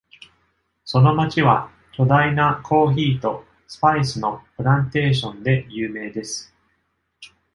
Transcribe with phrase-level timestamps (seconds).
[0.83, 6.51] その町は巨大なコーヒーとスパイスのプランテーションで有名です。